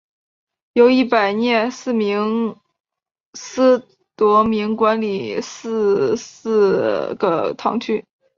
[0.73, 2.59] 由一百廿四名
[3.35, 6.25] 司铎名管理廿四
[7.19, 8.03] 个堂区。